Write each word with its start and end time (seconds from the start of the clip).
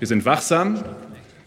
Wir 0.00 0.06
sind 0.06 0.24
wachsam, 0.24 0.82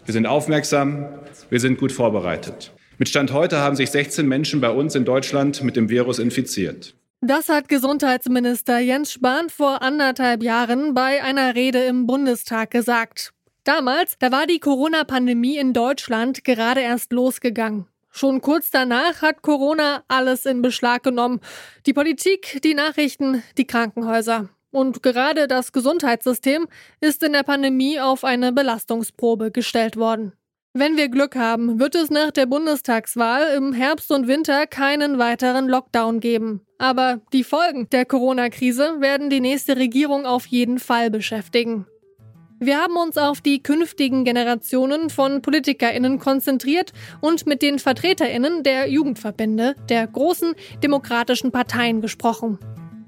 wir 0.04 0.12
sind 0.12 0.26
aufmerksam, 0.26 1.08
wir 1.50 1.58
sind 1.58 1.76
gut 1.76 1.90
vorbereitet. 1.90 2.72
Mit 2.98 3.08
Stand 3.08 3.32
heute 3.32 3.58
haben 3.58 3.74
sich 3.74 3.90
16 3.90 4.28
Menschen 4.28 4.60
bei 4.60 4.70
uns 4.70 4.94
in 4.94 5.04
Deutschland 5.04 5.64
mit 5.64 5.74
dem 5.74 5.88
Virus 5.88 6.20
infiziert. 6.20 6.94
Das 7.20 7.48
hat 7.48 7.68
Gesundheitsminister 7.68 8.78
Jens 8.78 9.12
Spahn 9.12 9.50
vor 9.50 9.82
anderthalb 9.82 10.44
Jahren 10.44 10.94
bei 10.94 11.20
einer 11.20 11.56
Rede 11.56 11.80
im 11.80 12.06
Bundestag 12.06 12.70
gesagt. 12.70 13.32
Damals, 13.64 14.14
da 14.20 14.30
war 14.30 14.46
die 14.46 14.60
Corona-Pandemie 14.60 15.56
in 15.56 15.72
Deutschland 15.72 16.44
gerade 16.44 16.80
erst 16.80 17.12
losgegangen. 17.12 17.88
Schon 18.12 18.40
kurz 18.40 18.70
danach 18.70 19.20
hat 19.20 19.42
Corona 19.42 20.04
alles 20.06 20.46
in 20.46 20.62
Beschlag 20.62 21.02
genommen. 21.02 21.40
Die 21.86 21.92
Politik, 21.92 22.60
die 22.62 22.74
Nachrichten, 22.74 23.42
die 23.58 23.66
Krankenhäuser. 23.66 24.48
Und 24.74 25.04
gerade 25.04 25.46
das 25.46 25.70
Gesundheitssystem 25.70 26.66
ist 27.00 27.22
in 27.22 27.32
der 27.32 27.44
Pandemie 27.44 28.00
auf 28.00 28.24
eine 28.24 28.52
Belastungsprobe 28.52 29.52
gestellt 29.52 29.96
worden. 29.96 30.32
Wenn 30.72 30.96
wir 30.96 31.08
Glück 31.08 31.36
haben, 31.36 31.78
wird 31.78 31.94
es 31.94 32.10
nach 32.10 32.32
der 32.32 32.46
Bundestagswahl 32.46 33.54
im 33.56 33.72
Herbst 33.72 34.10
und 34.10 34.26
Winter 34.26 34.66
keinen 34.66 35.20
weiteren 35.20 35.68
Lockdown 35.68 36.18
geben. 36.18 36.62
Aber 36.78 37.20
die 37.32 37.44
Folgen 37.44 37.88
der 37.90 38.04
Corona-Krise 38.04 38.96
werden 38.98 39.30
die 39.30 39.38
nächste 39.38 39.76
Regierung 39.76 40.26
auf 40.26 40.46
jeden 40.46 40.80
Fall 40.80 41.08
beschäftigen. 41.08 41.86
Wir 42.58 42.80
haben 42.80 42.96
uns 42.96 43.16
auf 43.16 43.40
die 43.40 43.62
künftigen 43.62 44.24
Generationen 44.24 45.08
von 45.08 45.40
Politikerinnen 45.40 46.18
konzentriert 46.18 46.92
und 47.20 47.46
mit 47.46 47.62
den 47.62 47.78
Vertreterinnen 47.78 48.64
der 48.64 48.90
Jugendverbände 48.90 49.76
der 49.88 50.08
großen 50.08 50.56
demokratischen 50.82 51.52
Parteien 51.52 52.00
gesprochen. 52.00 52.58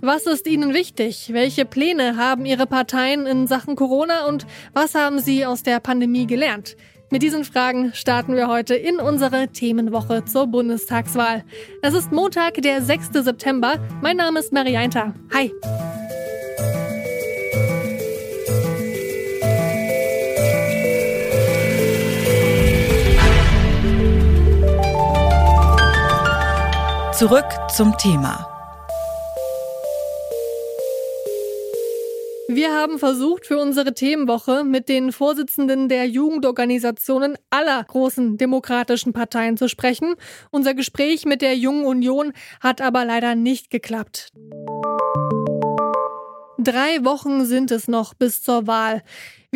Was 0.06 0.24
ist 0.24 0.46
Ihnen 0.46 0.72
wichtig? 0.72 1.30
Welche 1.32 1.64
Pläne 1.64 2.16
haben 2.16 2.46
Ihre 2.46 2.68
Parteien 2.68 3.26
in 3.26 3.48
Sachen 3.48 3.74
Corona 3.74 4.26
und 4.26 4.46
was 4.72 4.94
haben 4.94 5.18
Sie 5.18 5.44
aus 5.44 5.64
der 5.64 5.80
Pandemie 5.80 6.28
gelernt? 6.28 6.76
Mit 7.10 7.22
diesen 7.22 7.42
Fragen 7.42 7.92
starten 7.92 8.36
wir 8.36 8.46
heute 8.46 8.76
in 8.76 9.00
unsere 9.00 9.48
Themenwoche 9.48 10.24
zur 10.24 10.46
Bundestagswahl. 10.46 11.42
Es 11.82 11.92
ist 11.92 12.12
Montag, 12.12 12.62
der 12.62 12.82
6. 12.82 13.14
September. 13.14 13.80
Mein 14.00 14.16
Name 14.16 14.38
ist 14.38 14.52
Marianta. 14.52 15.12
Hi. 15.34 15.50
Zurück 27.12 27.46
zum 27.74 27.98
Thema. 27.98 28.55
Haben 32.76 32.98
versucht, 32.98 33.46
für 33.46 33.58
unsere 33.58 33.94
Themenwoche 33.94 34.62
mit 34.62 34.88
den 34.88 35.10
Vorsitzenden 35.10 35.88
der 35.88 36.06
Jugendorganisationen 36.06 37.36
aller 37.50 37.82
großen 37.82 38.36
demokratischen 38.36 39.12
Parteien 39.12 39.56
zu 39.56 39.68
sprechen. 39.68 40.14
Unser 40.50 40.74
Gespräch 40.74 41.24
mit 41.24 41.42
der 41.42 41.56
Jungen 41.56 41.86
Union 41.86 42.32
hat 42.60 42.80
aber 42.80 43.04
leider 43.04 43.34
nicht 43.34 43.70
geklappt. 43.70 44.30
Drei 46.58 47.04
Wochen 47.04 47.44
sind 47.44 47.70
es 47.70 47.88
noch 47.88 48.14
bis 48.14 48.42
zur 48.42 48.66
Wahl. 48.66 49.02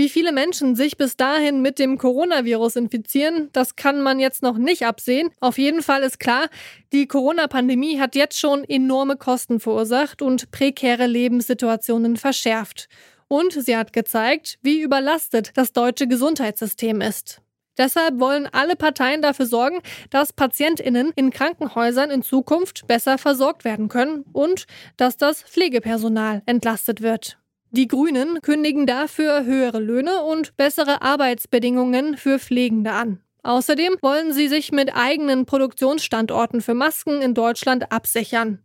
Wie 0.00 0.08
viele 0.08 0.32
Menschen 0.32 0.76
sich 0.76 0.96
bis 0.96 1.18
dahin 1.18 1.60
mit 1.60 1.78
dem 1.78 1.98
Coronavirus 1.98 2.76
infizieren, 2.76 3.50
das 3.52 3.76
kann 3.76 4.00
man 4.00 4.18
jetzt 4.18 4.42
noch 4.42 4.56
nicht 4.56 4.86
absehen. 4.86 5.28
Auf 5.40 5.58
jeden 5.58 5.82
Fall 5.82 6.02
ist 6.02 6.18
klar, 6.18 6.48
die 6.90 7.06
Corona-Pandemie 7.06 8.00
hat 8.00 8.14
jetzt 8.14 8.38
schon 8.38 8.64
enorme 8.64 9.16
Kosten 9.16 9.60
verursacht 9.60 10.22
und 10.22 10.50
prekäre 10.52 11.06
Lebenssituationen 11.06 12.16
verschärft. 12.16 12.88
Und 13.28 13.52
sie 13.52 13.76
hat 13.76 13.92
gezeigt, 13.92 14.58
wie 14.62 14.80
überlastet 14.80 15.50
das 15.58 15.74
deutsche 15.74 16.06
Gesundheitssystem 16.06 17.02
ist. 17.02 17.42
Deshalb 17.76 18.20
wollen 18.20 18.48
alle 18.50 18.76
Parteien 18.76 19.20
dafür 19.20 19.44
sorgen, 19.44 19.80
dass 20.08 20.32
Patientinnen 20.32 21.12
in 21.14 21.28
Krankenhäusern 21.28 22.10
in 22.10 22.22
Zukunft 22.22 22.86
besser 22.86 23.18
versorgt 23.18 23.66
werden 23.66 23.88
können 23.88 24.24
und 24.32 24.66
dass 24.96 25.18
das 25.18 25.42
Pflegepersonal 25.42 26.40
entlastet 26.46 27.02
wird. 27.02 27.39
Die 27.72 27.86
Grünen 27.86 28.42
kündigen 28.42 28.84
dafür 28.84 29.44
höhere 29.44 29.78
Löhne 29.78 30.22
und 30.22 30.56
bessere 30.56 31.02
Arbeitsbedingungen 31.02 32.16
für 32.16 32.40
Pflegende 32.40 32.90
an. 32.90 33.20
Außerdem 33.44 33.96
wollen 34.02 34.32
sie 34.32 34.48
sich 34.48 34.72
mit 34.72 34.92
eigenen 34.92 35.46
Produktionsstandorten 35.46 36.62
für 36.62 36.74
Masken 36.74 37.22
in 37.22 37.32
Deutschland 37.32 37.92
absichern, 37.92 38.58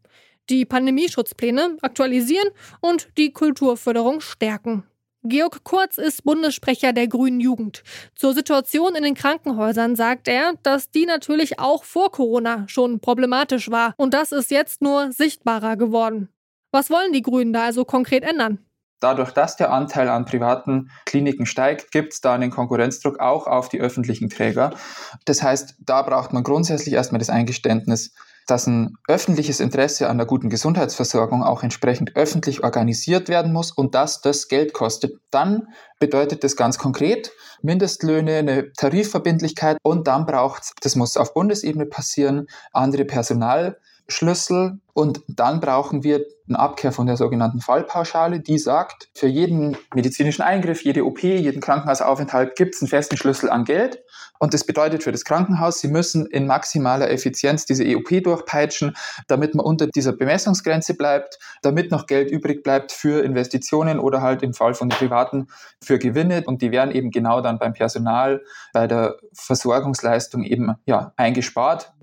die 0.49 0.65
Pandemieschutzpläne 0.65 1.77
aktualisieren 1.81 2.49
und 2.81 3.09
die 3.15 3.31
Kulturförderung 3.31 4.21
stärken. 4.21 4.85
Georg 5.21 5.63
Kurz 5.63 5.99
ist 5.99 6.23
Bundessprecher 6.23 6.91
der 6.91 7.07
Grünen 7.07 7.39
Jugend. 7.39 7.83
Zur 8.15 8.33
Situation 8.33 8.95
in 8.95 9.03
den 9.03 9.13
Krankenhäusern 9.13 9.95
sagt 9.95 10.27
er, 10.27 10.53
dass 10.63 10.89
die 10.89 11.05
natürlich 11.05 11.59
auch 11.59 11.83
vor 11.83 12.11
Corona 12.11 12.67
schon 12.67 12.99
problematisch 12.99 13.69
war 13.69 13.93
und 13.97 14.15
das 14.15 14.31
ist 14.31 14.49
jetzt 14.49 14.81
nur 14.81 15.11
sichtbarer 15.11 15.77
geworden. 15.77 16.29
Was 16.71 16.89
wollen 16.89 17.13
die 17.13 17.21
Grünen 17.21 17.53
da 17.53 17.65
also 17.65 17.85
konkret 17.85 18.23
ändern? 18.23 18.65
Dadurch, 19.05 19.29
dass 19.29 19.55
der 19.55 19.71
Anteil 19.71 20.09
an 20.09 20.25
privaten 20.25 20.89
Kliniken 21.05 21.45
steigt, 21.45 21.91
gibt 21.91 22.13
es 22.13 22.21
da 22.21 22.33
einen 22.33 22.49
Konkurrenzdruck 22.49 23.19
auch 23.19 23.45
auf 23.45 23.69
die 23.69 23.79
öffentlichen 23.79 24.31
Träger. 24.31 24.71
Das 25.25 25.43
heißt, 25.43 25.75
da 25.77 26.01
braucht 26.01 26.33
man 26.33 26.41
grundsätzlich 26.41 26.95
erstmal 26.95 27.19
das 27.19 27.29
Eingeständnis, 27.29 28.15
dass 28.47 28.65
ein 28.65 28.95
öffentliches 29.07 29.59
Interesse 29.59 30.09
an 30.09 30.17
der 30.17 30.25
guten 30.25 30.49
Gesundheitsversorgung 30.49 31.43
auch 31.43 31.61
entsprechend 31.61 32.15
öffentlich 32.15 32.63
organisiert 32.63 33.29
werden 33.29 33.53
muss 33.53 33.71
und 33.71 33.93
dass 33.93 34.21
das 34.21 34.47
Geld 34.47 34.73
kostet. 34.73 35.19
Dann 35.29 35.67
bedeutet 35.99 36.43
das 36.43 36.55
ganz 36.55 36.79
konkret 36.79 37.31
Mindestlöhne, 37.61 38.37
eine 38.37 38.73
Tarifverbindlichkeit 38.73 39.77
und 39.83 40.07
dann 40.07 40.25
braucht 40.25 40.63
es, 40.63 40.73
das 40.81 40.95
muss 40.95 41.15
auf 41.15 41.35
Bundesebene 41.35 41.85
passieren, 41.85 42.47
andere 42.73 43.05
Personal. 43.05 43.77
Schlüssel 44.07 44.79
und 44.93 45.21
dann 45.27 45.59
brauchen 45.59 46.03
wir 46.03 46.25
eine 46.47 46.59
Abkehr 46.59 46.91
von 46.91 47.07
der 47.07 47.17
sogenannten 47.17 47.59
Fallpauschale, 47.59 48.39
die 48.39 48.59
sagt, 48.59 49.09
für 49.15 49.27
jeden 49.27 49.75
medizinischen 49.93 50.43
Eingriff, 50.43 50.83
jede 50.83 51.05
OP, 51.05 51.23
jeden 51.23 51.59
Krankenhausaufenthalt 51.59 52.55
gibt 52.55 52.75
es 52.75 52.81
einen 52.81 52.89
festen 52.89 53.17
Schlüssel 53.17 53.49
an 53.49 53.65
Geld. 53.65 54.03
Und 54.37 54.53
das 54.53 54.65
bedeutet 54.65 55.03
für 55.03 55.11
das 55.11 55.25
Krankenhaus, 55.25 55.79
sie 55.79 55.87
müssen 55.87 56.27
in 56.27 56.45
maximaler 56.45 57.09
Effizienz 57.09 57.65
diese 57.65 57.83
EOP 57.83 58.23
durchpeitschen, 58.23 58.95
damit 59.27 59.55
man 59.55 59.65
unter 59.65 59.87
dieser 59.87 60.11
Bemessungsgrenze 60.11 60.93
bleibt, 60.93 61.39
damit 61.61 61.89
noch 61.91 62.05
Geld 62.05 62.29
übrig 62.29 62.63
bleibt 62.63 62.91
für 62.91 63.23
Investitionen 63.23 63.99
oder 63.99 64.21
halt 64.21 64.43
im 64.43 64.53
Fall 64.53 64.75
von 64.75 64.89
Privaten 64.89 65.47
für 65.81 65.99
Gewinne. 65.99 66.43
Und 66.45 66.61
die 66.61 66.71
werden 66.71 66.93
eben 66.93 67.11
genau 67.11 67.41
dann 67.41 67.59
beim 67.59 67.73
Personal, 67.73 68.43
bei 68.71 68.87
der 68.87 69.17
Versorgungsleistung 69.33 70.43
eben 70.43 70.75
ja, 70.85 71.13
eingespart. 71.15 71.93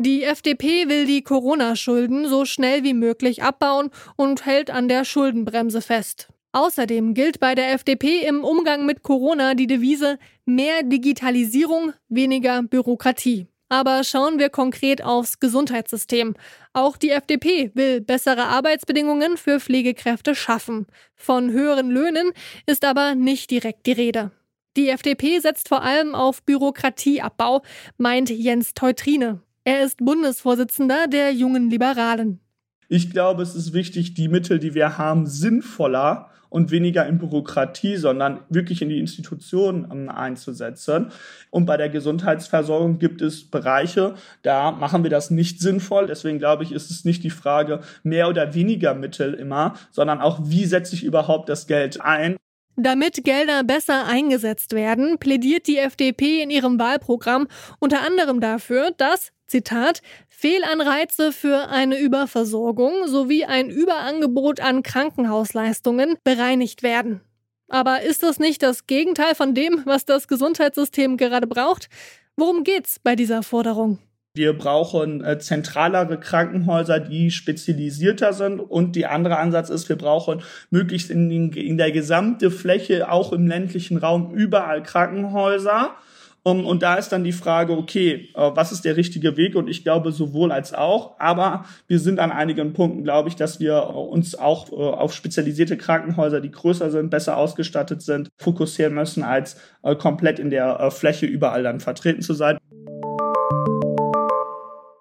Die 0.00 0.22
FDP 0.22 0.88
will 0.88 1.06
die 1.06 1.22
Corona-Schulden 1.22 2.28
so 2.28 2.44
schnell 2.44 2.84
wie 2.84 2.94
möglich 2.94 3.42
abbauen 3.42 3.90
und 4.14 4.46
hält 4.46 4.70
an 4.70 4.88
der 4.88 5.04
Schuldenbremse 5.04 5.82
fest. 5.82 6.28
Außerdem 6.52 7.14
gilt 7.14 7.40
bei 7.40 7.56
der 7.56 7.72
FDP 7.72 8.24
im 8.24 8.44
Umgang 8.44 8.86
mit 8.86 9.02
Corona 9.02 9.54
die 9.54 9.66
Devise 9.66 10.20
mehr 10.44 10.84
Digitalisierung, 10.84 11.94
weniger 12.08 12.62
Bürokratie. 12.62 13.48
Aber 13.68 14.04
schauen 14.04 14.38
wir 14.38 14.50
konkret 14.50 15.02
aufs 15.02 15.40
Gesundheitssystem. 15.40 16.34
Auch 16.72 16.96
die 16.96 17.10
FDP 17.10 17.72
will 17.74 18.00
bessere 18.00 18.44
Arbeitsbedingungen 18.44 19.36
für 19.36 19.58
Pflegekräfte 19.58 20.36
schaffen. 20.36 20.86
Von 21.16 21.50
höheren 21.50 21.90
Löhnen 21.90 22.30
ist 22.66 22.84
aber 22.84 23.16
nicht 23.16 23.50
direkt 23.50 23.84
die 23.86 23.92
Rede. 23.92 24.30
Die 24.76 24.90
FDP 24.90 25.40
setzt 25.40 25.68
vor 25.68 25.82
allem 25.82 26.14
auf 26.14 26.44
Bürokratieabbau, 26.44 27.62
meint 27.96 28.30
Jens 28.30 28.74
Teutrine. 28.74 29.42
Er 29.64 29.84
ist 29.84 29.98
Bundesvorsitzender 29.98 31.06
der 31.08 31.32
Jungen 31.32 31.70
Liberalen. 31.70 32.40
Ich 32.88 33.10
glaube, 33.10 33.42
es 33.42 33.54
ist 33.54 33.74
wichtig, 33.74 34.14
die 34.14 34.28
Mittel, 34.28 34.58
die 34.58 34.74
wir 34.74 34.96
haben, 34.96 35.26
sinnvoller 35.26 36.30
und 36.48 36.70
weniger 36.70 37.06
in 37.06 37.18
Bürokratie, 37.18 37.96
sondern 37.96 38.40
wirklich 38.48 38.80
in 38.80 38.88
die 38.88 38.98
Institutionen 38.98 40.08
einzusetzen. 40.08 41.12
Und 41.50 41.66
bei 41.66 41.76
der 41.76 41.90
Gesundheitsversorgung 41.90 42.98
gibt 42.98 43.20
es 43.20 43.50
Bereiche, 43.50 44.14
da 44.42 44.70
machen 44.72 45.02
wir 45.02 45.10
das 45.10 45.30
nicht 45.30 45.60
sinnvoll. 45.60 46.06
Deswegen 46.06 46.38
glaube 46.38 46.64
ich, 46.64 46.72
ist 46.72 46.90
es 46.90 47.04
nicht 47.04 47.22
die 47.22 47.30
Frage 47.30 47.80
mehr 48.02 48.28
oder 48.28 48.54
weniger 48.54 48.94
Mittel 48.94 49.34
immer, 49.34 49.74
sondern 49.90 50.20
auch, 50.20 50.40
wie 50.44 50.64
setze 50.64 50.94
ich 50.94 51.04
überhaupt 51.04 51.48
das 51.50 51.66
Geld 51.66 52.00
ein. 52.00 52.36
Damit 52.76 53.24
Gelder 53.24 53.64
besser 53.64 54.06
eingesetzt 54.06 54.72
werden, 54.72 55.18
plädiert 55.18 55.66
die 55.66 55.78
FDP 55.78 56.42
in 56.42 56.48
ihrem 56.48 56.78
Wahlprogramm 56.78 57.48
unter 57.80 58.02
anderem 58.02 58.40
dafür, 58.40 58.92
dass 58.96 59.32
Zitat, 59.48 60.02
Fehlanreize 60.28 61.32
für 61.32 61.68
eine 61.68 61.98
Überversorgung 61.98 63.08
sowie 63.08 63.44
ein 63.44 63.70
Überangebot 63.70 64.60
an 64.60 64.82
Krankenhausleistungen 64.82 66.16
bereinigt 66.22 66.82
werden. 66.82 67.22
Aber 67.68 68.02
ist 68.02 68.22
das 68.22 68.38
nicht 68.38 68.62
das 68.62 68.86
Gegenteil 68.86 69.34
von 69.34 69.54
dem, 69.54 69.82
was 69.84 70.04
das 70.04 70.28
Gesundheitssystem 70.28 71.16
gerade 71.16 71.46
braucht? 71.46 71.88
Worum 72.36 72.62
geht's 72.62 72.98
bei 72.98 73.16
dieser 73.16 73.42
Forderung? 73.42 73.98
Wir 74.34 74.52
brauchen 74.52 75.24
äh, 75.24 75.38
zentralere 75.38 76.20
Krankenhäuser, 76.20 77.00
die 77.00 77.30
spezialisierter 77.30 78.32
sind. 78.32 78.60
Und 78.60 78.94
die 78.94 79.06
andere 79.06 79.38
Ansatz 79.38 79.70
ist, 79.70 79.88
wir 79.88 79.96
brauchen 79.96 80.42
möglichst 80.70 81.10
in, 81.10 81.28
den, 81.28 81.52
in 81.52 81.76
der 81.76 81.90
gesamten 81.90 82.50
Fläche, 82.50 83.10
auch 83.10 83.32
im 83.32 83.48
ländlichen 83.48 83.96
Raum, 83.96 84.32
überall 84.32 84.82
Krankenhäuser. 84.82 85.96
Um, 86.44 86.66
und 86.66 86.82
da 86.82 86.94
ist 86.94 87.10
dann 87.10 87.24
die 87.24 87.32
Frage, 87.32 87.76
okay, 87.76 88.30
äh, 88.34 88.50
was 88.54 88.72
ist 88.72 88.84
der 88.84 88.96
richtige 88.96 89.36
Weg? 89.36 89.54
Und 89.54 89.68
ich 89.68 89.82
glaube 89.82 90.12
sowohl 90.12 90.52
als 90.52 90.72
auch. 90.72 91.18
Aber 91.18 91.64
wir 91.86 91.98
sind 91.98 92.20
an 92.20 92.30
einigen 92.30 92.72
Punkten, 92.72 93.04
glaube 93.04 93.28
ich, 93.28 93.36
dass 93.36 93.60
wir 93.60 93.74
äh, 93.74 93.92
uns 93.92 94.34
auch 94.34 94.70
äh, 94.72 94.74
auf 94.74 95.12
spezialisierte 95.12 95.76
Krankenhäuser, 95.76 96.40
die 96.40 96.50
größer 96.50 96.90
sind, 96.90 97.10
besser 97.10 97.36
ausgestattet 97.36 98.02
sind, 98.02 98.28
fokussieren 98.36 98.94
müssen, 98.94 99.22
als 99.22 99.56
äh, 99.82 99.94
komplett 99.96 100.38
in 100.38 100.50
der 100.50 100.80
äh, 100.80 100.90
Fläche 100.90 101.26
überall 101.26 101.62
dann 101.62 101.80
vertreten 101.80 102.22
zu 102.22 102.34
sein. 102.34 102.58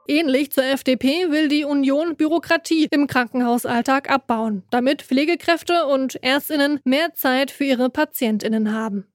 Ähnlich 0.09 0.51
zur 0.51 0.63
FDP 0.63 1.31
will 1.31 1.49
die 1.49 1.65
Union 1.65 2.15
Bürokratie 2.15 2.87
im 2.89 3.07
Krankenhausalltag 3.07 4.09
abbauen, 4.09 4.63
damit 4.69 5.01
Pflegekräfte 5.01 5.85
und 5.85 6.21
Ärztinnen 6.23 6.79
mehr 6.85 7.13
Zeit 7.13 7.51
für 7.51 7.65
ihre 7.65 7.89
Patientinnen 7.89 8.73
haben. 8.73 9.05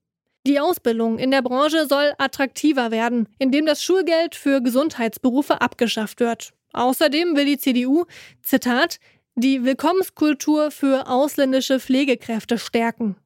Die 0.44 0.58
Ausbildung 0.58 1.18
in 1.18 1.30
der 1.30 1.42
Branche 1.42 1.86
soll 1.86 2.14
attraktiver 2.18 2.90
werden, 2.90 3.28
indem 3.38 3.64
das 3.64 3.82
Schulgeld 3.82 4.34
für 4.34 4.60
Gesundheitsberufe 4.60 5.60
abgeschafft 5.60 6.18
wird. 6.18 6.52
Außerdem 6.72 7.36
will 7.36 7.44
die 7.44 7.58
CDU, 7.58 8.06
Zitat, 8.42 8.98
die 9.36 9.64
Willkommenskultur 9.64 10.72
für 10.72 11.06
ausländische 11.08 11.78
Pflegekräfte 11.78 12.58
stärken. 12.58 13.16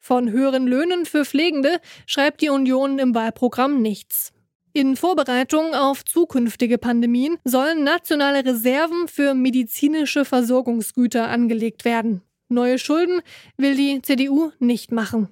Von 0.00 0.30
höheren 0.30 0.66
Löhnen 0.66 1.06
für 1.06 1.24
Pflegende 1.24 1.80
schreibt 2.06 2.40
die 2.40 2.50
Union 2.50 2.98
im 2.98 3.14
Wahlprogramm 3.14 3.80
nichts. 3.80 4.32
In 4.72 4.96
Vorbereitung 4.96 5.74
auf 5.74 6.04
zukünftige 6.04 6.78
Pandemien 6.78 7.38
sollen 7.44 7.84
nationale 7.84 8.44
Reserven 8.44 9.06
für 9.06 9.34
medizinische 9.34 10.24
Versorgungsgüter 10.24 11.28
angelegt 11.28 11.84
werden. 11.84 12.22
Neue 12.48 12.80
Schulden 12.80 13.20
will 13.56 13.76
die 13.76 14.02
CDU 14.02 14.50
nicht 14.58 14.90
machen. 14.90 15.28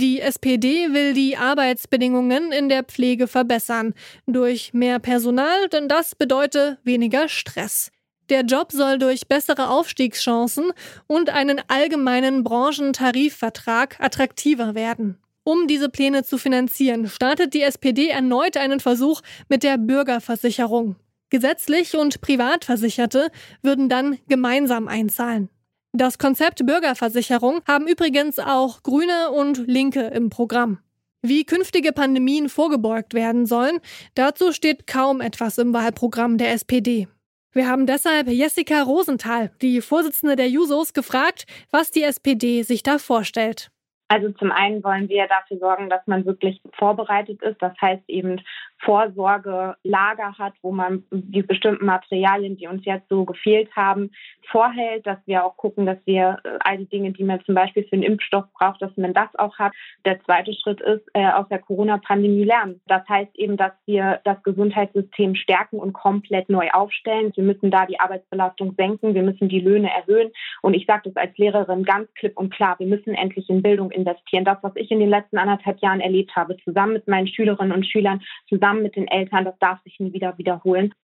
Die 0.00 0.22
SPD 0.22 0.94
will 0.94 1.12
die 1.12 1.36
Arbeitsbedingungen 1.36 2.52
in 2.52 2.70
der 2.70 2.84
Pflege 2.84 3.26
verbessern 3.26 3.92
durch 4.26 4.72
mehr 4.72 4.98
Personal, 4.98 5.68
denn 5.68 5.88
das 5.88 6.14
bedeutet 6.14 6.78
weniger 6.84 7.28
Stress. 7.28 7.90
Der 8.30 8.40
Job 8.40 8.72
soll 8.72 8.98
durch 8.98 9.28
bessere 9.28 9.68
Aufstiegschancen 9.68 10.72
und 11.06 11.28
einen 11.28 11.60
allgemeinen 11.68 12.44
Branchentarifvertrag 12.44 14.00
attraktiver 14.00 14.74
werden. 14.74 15.18
Um 15.44 15.66
diese 15.66 15.90
Pläne 15.90 16.24
zu 16.24 16.38
finanzieren, 16.38 17.06
startet 17.06 17.52
die 17.52 17.60
SPD 17.60 18.08
erneut 18.08 18.56
einen 18.56 18.80
Versuch 18.80 19.20
mit 19.50 19.62
der 19.62 19.76
Bürgerversicherung. 19.76 20.96
Gesetzlich 21.28 21.94
und 21.94 22.22
Privatversicherte 22.22 23.30
würden 23.60 23.90
dann 23.90 24.16
gemeinsam 24.28 24.88
einzahlen. 24.88 25.50
Das 25.92 26.18
Konzept 26.18 26.64
Bürgerversicherung 26.64 27.62
haben 27.66 27.88
übrigens 27.88 28.38
auch 28.38 28.84
Grüne 28.84 29.32
und 29.32 29.66
Linke 29.66 30.02
im 30.02 30.30
Programm. 30.30 30.78
Wie 31.20 31.44
künftige 31.44 31.92
Pandemien 31.92 32.48
vorgebeugt 32.48 33.12
werden 33.12 33.44
sollen, 33.44 33.80
dazu 34.14 34.52
steht 34.52 34.86
kaum 34.86 35.20
etwas 35.20 35.58
im 35.58 35.74
Wahlprogramm 35.74 36.38
der 36.38 36.52
SPD. 36.52 37.08
Wir 37.52 37.68
haben 37.68 37.86
deshalb 37.86 38.28
Jessica 38.28 38.82
Rosenthal, 38.82 39.50
die 39.60 39.80
Vorsitzende 39.80 40.36
der 40.36 40.48
Jusos, 40.48 40.92
gefragt, 40.92 41.46
was 41.72 41.90
die 41.90 42.04
SPD 42.04 42.62
sich 42.62 42.84
da 42.84 42.98
vorstellt. 42.98 43.72
Also 44.06 44.30
zum 44.30 44.52
einen 44.52 44.84
wollen 44.84 45.08
wir 45.08 45.26
dafür 45.26 45.58
sorgen, 45.58 45.90
dass 45.90 46.06
man 46.06 46.24
wirklich 46.24 46.60
vorbereitet 46.72 47.42
ist. 47.42 47.60
Das 47.60 47.72
heißt 47.80 48.02
eben 48.06 48.40
Vorsorgelager 48.80 50.38
hat, 50.38 50.54
wo 50.62 50.72
man 50.72 51.04
die 51.10 51.42
bestimmten 51.42 51.84
Materialien, 51.84 52.56
die 52.56 52.66
uns 52.66 52.84
jetzt 52.84 53.08
so 53.08 53.24
gefehlt 53.24 53.70
haben, 53.76 54.10
vorhält, 54.50 55.06
dass 55.06 55.18
wir 55.26 55.44
auch 55.44 55.56
gucken, 55.56 55.86
dass 55.86 55.98
wir 56.06 56.38
äh, 56.44 56.58
all 56.60 56.78
die 56.78 56.88
Dinge, 56.88 57.12
die 57.12 57.24
man 57.24 57.44
zum 57.44 57.54
Beispiel 57.54 57.84
für 57.84 57.92
einen 57.92 58.02
Impfstoff 58.02 58.44
braucht, 58.58 58.80
dass 58.82 58.96
man 58.96 59.12
das 59.12 59.28
auch 59.36 59.58
hat. 59.58 59.72
Der 60.04 60.20
zweite 60.24 60.52
Schritt 60.54 60.80
ist, 60.80 61.06
äh, 61.14 61.26
aus 61.26 61.48
der 61.48 61.58
Corona-Pandemie 61.58 62.44
lernen. 62.44 62.80
Das 62.86 63.06
heißt 63.08 63.36
eben, 63.36 63.56
dass 63.56 63.72
wir 63.86 64.20
das 64.24 64.42
Gesundheitssystem 64.42 65.34
stärken 65.34 65.78
und 65.78 65.92
komplett 65.92 66.48
neu 66.48 66.70
aufstellen. 66.70 67.32
Wir 67.36 67.44
müssen 67.44 67.70
da 67.70 67.86
die 67.86 68.00
Arbeitsbelastung 68.00 68.74
senken, 68.76 69.14
wir 69.14 69.22
müssen 69.22 69.48
die 69.48 69.60
Löhne 69.60 69.90
erhöhen. 69.90 70.30
Und 70.62 70.74
ich 70.74 70.86
sage 70.86 71.02
das 71.04 71.16
als 71.16 71.36
Lehrerin 71.36 71.84
ganz 71.84 72.12
klipp 72.14 72.38
und 72.38 72.52
klar, 72.52 72.78
wir 72.78 72.86
müssen 72.86 73.14
endlich 73.14 73.48
in 73.48 73.62
Bildung 73.62 73.90
investieren. 73.90 74.44
Das, 74.44 74.58
was 74.62 74.72
ich 74.76 74.90
in 74.90 75.00
den 75.00 75.10
letzten 75.10 75.38
anderthalb 75.38 75.80
Jahren 75.80 76.00
erlebt 76.00 76.34
habe, 76.34 76.56
zusammen 76.64 76.94
mit 76.94 77.06
meinen 77.06 77.28
Schülerinnen 77.28 77.72
und 77.72 77.86
Schülern, 77.86 78.22
zusammen 78.48 78.69
mit 78.74 78.96
den 78.96 79.08
Eltern, 79.08 79.44
das 79.44 79.58
darf 79.58 79.82
sich 79.82 79.98
nie 80.00 80.12
wieder 80.12 80.38
wiederholen. 80.38 80.94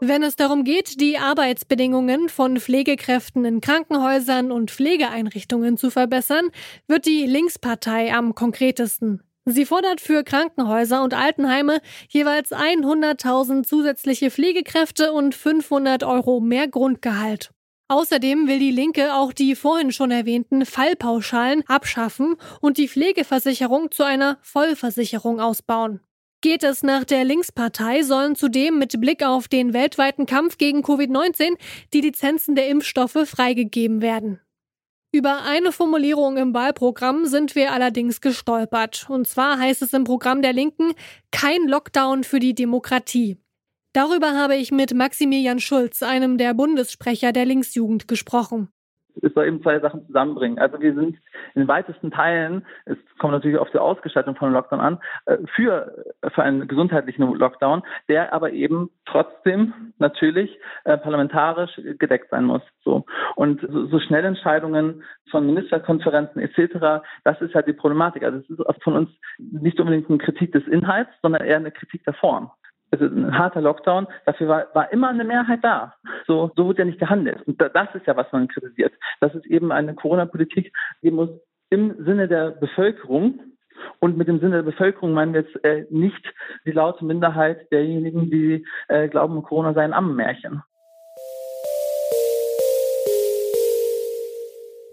Wenn 0.00 0.22
es 0.22 0.36
darum 0.36 0.64
geht, 0.64 1.00
die 1.00 1.18
Arbeitsbedingungen 1.18 2.28
von 2.28 2.58
Pflegekräften 2.58 3.44
in 3.44 3.60
Krankenhäusern 3.60 4.52
und 4.52 4.70
Pflegeeinrichtungen 4.70 5.76
zu 5.76 5.90
verbessern, 5.90 6.50
wird 6.86 7.06
die 7.06 7.26
Linkspartei 7.26 8.12
am 8.12 8.34
konkretesten. 8.34 9.22
Sie 9.46 9.64
fordert 9.64 10.00
für 10.00 10.22
Krankenhäuser 10.22 11.02
und 11.02 11.14
Altenheime 11.14 11.80
jeweils 12.08 12.52
100.000 12.52 13.64
zusätzliche 13.64 14.30
Pflegekräfte 14.30 15.12
und 15.12 15.34
500 15.34 16.04
Euro 16.04 16.40
mehr 16.40 16.68
Grundgehalt. 16.68 17.52
Außerdem 17.88 18.48
will 18.48 18.58
die 18.58 18.72
Linke 18.72 19.14
auch 19.14 19.32
die 19.32 19.54
vorhin 19.54 19.92
schon 19.92 20.10
erwähnten 20.10 20.66
Fallpauschalen 20.66 21.62
abschaffen 21.68 22.34
und 22.60 22.78
die 22.78 22.88
Pflegeversicherung 22.88 23.92
zu 23.92 24.02
einer 24.02 24.38
Vollversicherung 24.42 25.38
ausbauen. 25.40 26.00
Geht 26.40 26.64
es 26.64 26.82
nach 26.82 27.04
der 27.04 27.24
Linkspartei, 27.24 28.02
sollen 28.02 28.34
zudem 28.34 28.78
mit 28.78 29.00
Blick 29.00 29.24
auf 29.24 29.46
den 29.48 29.72
weltweiten 29.72 30.26
Kampf 30.26 30.58
gegen 30.58 30.82
Covid-19 30.82 31.56
die 31.94 32.00
Lizenzen 32.00 32.56
der 32.56 32.68
Impfstoffe 32.68 33.18
freigegeben 33.24 34.02
werden. 34.02 34.40
Über 35.12 35.44
eine 35.44 35.72
Formulierung 35.72 36.36
im 36.36 36.52
Wahlprogramm 36.52 37.24
sind 37.24 37.54
wir 37.54 37.72
allerdings 37.72 38.20
gestolpert. 38.20 39.06
Und 39.08 39.26
zwar 39.26 39.58
heißt 39.58 39.80
es 39.80 39.92
im 39.92 40.04
Programm 40.04 40.42
der 40.42 40.52
Linken 40.52 40.92
kein 41.30 41.66
Lockdown 41.68 42.22
für 42.22 42.38
die 42.38 42.54
Demokratie. 42.54 43.38
Darüber 43.96 44.38
habe 44.38 44.56
ich 44.56 44.72
mit 44.72 44.92
Maximilian 44.92 45.58
Schulz, 45.58 46.02
einem 46.02 46.36
der 46.36 46.52
Bundessprecher 46.52 47.32
der 47.32 47.46
Linksjugend, 47.46 48.06
gesprochen. 48.06 48.68
Es 49.22 49.32
soll 49.32 49.46
eben 49.46 49.62
zwei 49.62 49.80
Sachen 49.80 50.06
zusammenbringen. 50.06 50.58
Also 50.58 50.78
wir 50.82 50.94
sind 50.94 51.16
in 51.54 51.66
weitesten 51.66 52.10
Teilen, 52.10 52.66
es 52.84 52.98
kommt 53.18 53.32
natürlich 53.32 53.56
auf 53.56 53.70
die 53.70 53.78
Ausgestaltung 53.78 54.36
von 54.36 54.52
Lockdown 54.52 54.80
an, 54.80 54.98
äh, 55.24 55.38
für, 55.54 56.04
für 56.34 56.42
einen 56.42 56.68
gesundheitlichen 56.68 57.22
Lockdown, 57.22 57.82
der 58.10 58.34
aber 58.34 58.52
eben 58.52 58.90
trotzdem 59.06 59.72
natürlich 59.96 60.50
äh, 60.84 60.98
parlamentarisch 60.98 61.80
gedeckt 61.98 62.28
sein 62.30 62.44
muss. 62.44 62.60
So. 62.84 63.06
Und 63.34 63.62
so, 63.62 63.86
so 63.86 63.98
Schnellentscheidungen 63.98 65.04
von 65.30 65.46
Ministerkonferenzen 65.46 66.42
etc., 66.42 67.02
das 67.24 67.40
ist 67.40 67.54
halt 67.54 67.66
die 67.66 67.72
Problematik. 67.72 68.24
Also 68.24 68.40
es 68.40 68.50
ist 68.50 68.84
von 68.84 68.94
uns 68.94 69.08
nicht 69.38 69.80
unbedingt 69.80 70.10
eine 70.10 70.18
Kritik 70.18 70.52
des 70.52 70.66
Inhalts, 70.66 71.12
sondern 71.22 71.42
eher 71.42 71.56
eine 71.56 71.72
Kritik 71.72 72.04
der 72.04 72.12
Form 72.12 72.50
also 72.90 73.04
ein 73.04 73.36
harter 73.36 73.60
Lockdown, 73.60 74.06
dafür 74.24 74.48
war, 74.48 74.66
war 74.74 74.92
immer 74.92 75.08
eine 75.08 75.24
Mehrheit 75.24 75.60
da. 75.62 75.94
So, 76.26 76.50
so 76.56 76.68
wird 76.68 76.78
ja 76.78 76.84
nicht 76.84 76.98
gehandelt. 76.98 77.42
Und 77.46 77.60
das 77.60 77.94
ist 77.94 78.06
ja, 78.06 78.16
was 78.16 78.30
man 78.32 78.48
kritisiert. 78.48 78.92
Dass 79.20 79.34
es 79.34 79.44
eben 79.46 79.72
eine 79.72 79.94
Corona-Politik 79.94 80.72
geben 81.02 81.16
muss 81.16 81.30
im 81.70 82.04
Sinne 82.04 82.28
der 82.28 82.50
Bevölkerung. 82.50 83.40
Und 83.98 84.16
mit 84.16 84.28
dem 84.28 84.40
Sinne 84.40 84.56
der 84.56 84.62
Bevölkerung 84.62 85.12
meinen 85.12 85.34
wir 85.34 85.42
jetzt 85.42 85.64
äh, 85.64 85.86
nicht 85.90 86.24
die 86.64 86.72
laute 86.72 87.04
Minderheit 87.04 87.70
derjenigen, 87.70 88.30
die 88.30 88.64
äh, 88.88 89.08
glauben, 89.08 89.42
Corona 89.42 89.74
sei 89.74 89.84
ein 89.84 89.92
Ammenmärchen. 89.92 90.62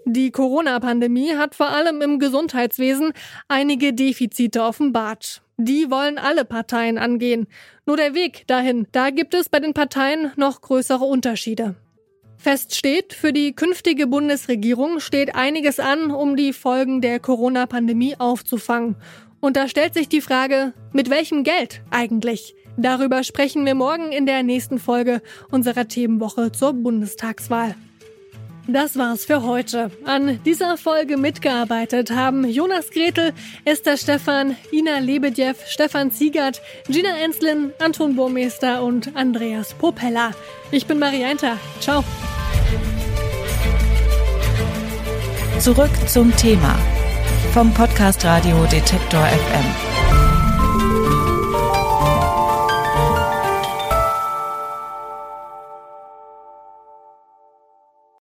Die 0.06 0.30
Corona-Pandemie 0.30 1.34
hat 1.34 1.54
vor 1.54 1.70
allem 1.70 2.02
im 2.02 2.18
Gesundheitswesen 2.18 3.14
einige 3.48 3.94
Defizite 3.94 4.62
offenbart. 4.62 5.43
Die 5.56 5.90
wollen 5.90 6.18
alle 6.18 6.44
Parteien 6.44 6.98
angehen. 6.98 7.46
Nur 7.86 7.96
der 7.96 8.14
Weg 8.14 8.46
dahin, 8.46 8.88
da 8.92 9.10
gibt 9.10 9.34
es 9.34 9.48
bei 9.48 9.60
den 9.60 9.72
Parteien 9.72 10.32
noch 10.36 10.60
größere 10.60 11.04
Unterschiede. 11.04 11.76
Fest 12.36 12.74
steht, 12.74 13.14
für 13.14 13.32
die 13.32 13.54
künftige 13.54 14.06
Bundesregierung 14.06 15.00
steht 15.00 15.34
einiges 15.34 15.80
an, 15.80 16.10
um 16.10 16.36
die 16.36 16.52
Folgen 16.52 17.00
der 17.00 17.20
Corona-Pandemie 17.20 18.16
aufzufangen. 18.18 18.96
Und 19.40 19.56
da 19.56 19.68
stellt 19.68 19.94
sich 19.94 20.08
die 20.08 20.20
Frage, 20.20 20.74
mit 20.92 21.08
welchem 21.08 21.44
Geld 21.44 21.82
eigentlich? 21.90 22.54
Darüber 22.76 23.22
sprechen 23.22 23.64
wir 23.64 23.74
morgen 23.74 24.10
in 24.10 24.26
der 24.26 24.42
nächsten 24.42 24.78
Folge 24.78 25.22
unserer 25.50 25.86
Themenwoche 25.86 26.50
zur 26.50 26.72
Bundestagswahl. 26.72 27.76
Das 28.66 28.96
war's 28.96 29.26
für 29.26 29.42
heute. 29.42 29.90
An 30.06 30.42
dieser 30.44 30.78
Folge 30.78 31.18
mitgearbeitet 31.18 32.10
haben 32.10 32.48
Jonas 32.48 32.90
Gretel, 32.90 33.34
Esther 33.64 33.98
Stephan, 33.98 34.56
Ina 34.72 34.98
Lebedjew, 34.98 35.54
Stefan 35.66 36.10
Ziegert, 36.10 36.62
Gina 36.88 37.16
Enslin, 37.22 37.72
Anton 37.78 38.16
Burmeister 38.16 38.82
und 38.82 39.14
Andreas 39.14 39.74
Popella. 39.74 40.30
Ich 40.70 40.86
bin 40.86 40.98
Marianta. 40.98 41.58
Ciao. 41.80 42.02
Zurück 45.58 45.90
zum 46.06 46.34
Thema 46.36 46.78
vom 47.52 47.72
Podcast 47.72 48.24
Radio 48.24 48.64
Detektor 48.64 49.24
FM. 49.24 49.93